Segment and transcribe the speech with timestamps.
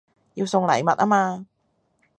[0.33, 1.45] 要送禮物吖嘛